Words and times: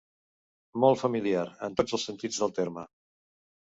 Molt 0.85 1.01
familiar, 1.03 1.45
en 1.69 1.79
tots 1.83 2.01
els 2.01 2.09
sentits 2.11 2.43
del 2.45 2.59
terme. 2.61 2.91